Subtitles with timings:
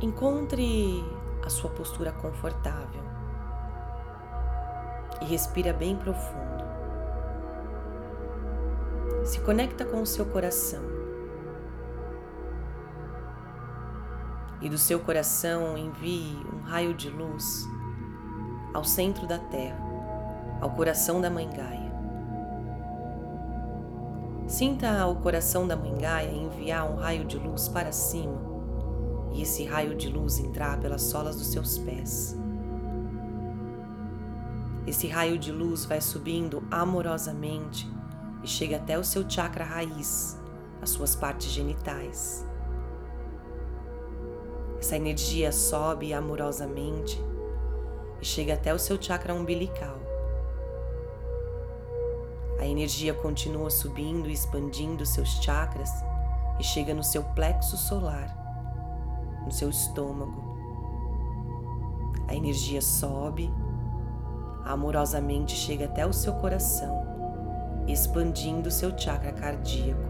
[0.00, 1.04] Encontre
[1.44, 3.02] a sua postura confortável
[5.20, 6.64] e respira bem profundo.
[9.24, 10.84] Se conecta com o seu coração.
[14.60, 17.68] E do seu coração envie um raio de luz
[18.72, 19.80] ao centro da Terra,
[20.60, 21.92] ao coração da Mãe Gaia.
[24.46, 28.47] Sinta o coração da Mãe Gaia enviar um raio de luz para cima
[29.38, 32.36] e esse raio de luz entrar pelas solas dos seus pés.
[34.84, 37.88] Esse raio de luz vai subindo amorosamente
[38.42, 40.36] e chega até o seu chakra raiz,
[40.82, 42.44] as suas partes genitais.
[44.80, 47.22] Essa energia sobe amorosamente
[48.20, 50.00] e chega até o seu chakra umbilical.
[52.58, 55.90] A energia continua subindo e expandindo seus chakras
[56.58, 58.47] e chega no seu plexo solar,
[59.48, 60.44] no seu estômago.
[62.28, 63.50] A energia sobe,
[64.62, 67.02] amorosamente chega até o seu coração,
[67.86, 70.02] expandindo seu chakra cardíaco.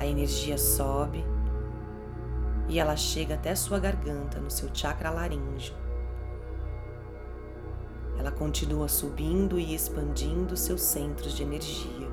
[0.00, 1.22] A energia sobe
[2.68, 5.74] e ela chega até sua garganta, no seu chakra laríngeo.
[8.18, 12.08] Ela continua subindo e expandindo seus centros de energia.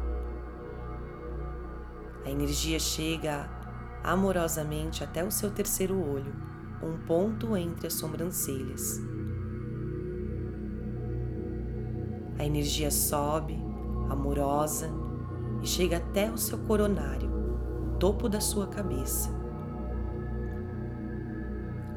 [2.26, 3.59] A energia chega
[4.04, 6.34] amorosamente até o seu terceiro olho,
[6.82, 9.02] um ponto entre as sobrancelhas.
[12.38, 13.62] A energia sobe,
[14.10, 14.90] amorosa,
[15.62, 17.30] e chega até o seu coronário,
[18.00, 19.30] topo da sua cabeça.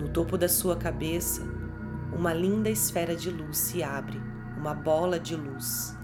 [0.01, 1.43] No topo da sua cabeça,
[2.13, 4.21] uma linda esfera de luz se abre,
[4.57, 5.97] uma bola de luz.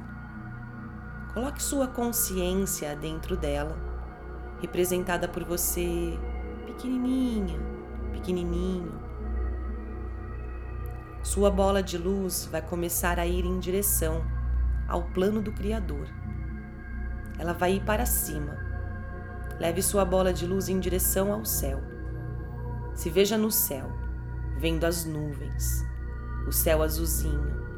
[1.35, 3.88] Coloque sua consciência dentro dela,
[4.61, 6.19] representada por você,
[6.67, 7.59] pequenininha,
[8.13, 8.93] pequenininho.
[11.23, 14.25] Sua bola de luz vai começar a ir em direção
[14.87, 16.09] ao plano do Criador.
[17.39, 18.57] Ela vai ir para cima.
[19.61, 21.83] Leve sua bola de luz em direção ao céu.
[22.95, 23.93] Se veja no céu,
[24.59, 25.85] vendo as nuvens,
[26.47, 27.69] o céu azulzinho.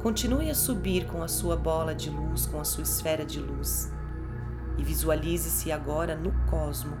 [0.00, 3.95] Continue a subir com a sua bola de luz, com a sua esfera de luz
[4.78, 6.96] e visualize-se agora no cosmo.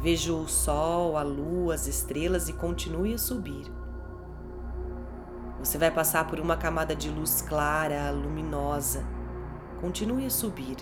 [0.00, 3.70] Veja o sol, a lua, as estrelas e continue a subir.
[5.60, 9.04] Você vai passar por uma camada de luz clara, luminosa.
[9.80, 10.76] Continue a subir.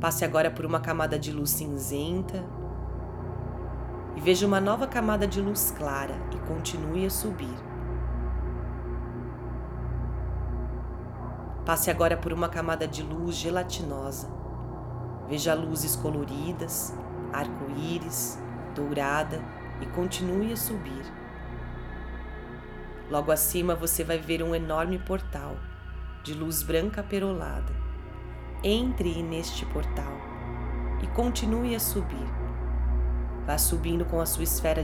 [0.00, 2.42] Passe agora por uma camada de luz cinzenta
[4.16, 7.69] e veja uma nova camada de luz clara e continue a subir.
[11.64, 14.28] Passe agora por uma camada de luz gelatinosa.
[15.28, 16.94] Veja luzes coloridas,
[17.32, 18.38] arco-íris,
[18.74, 19.42] dourada
[19.80, 21.04] e continue a subir.
[23.10, 25.56] Logo acima você vai ver um enorme portal
[26.22, 27.72] de luz branca perolada.
[28.62, 30.12] Entre neste portal
[31.02, 32.28] e continue a subir.
[33.46, 34.78] Vá subindo com a sua esfera